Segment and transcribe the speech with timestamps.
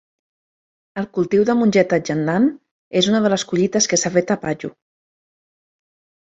[1.01, 2.49] El cultiu de mongeta Jangdan
[3.03, 4.75] és una de les collites que s'ha fet a Paju.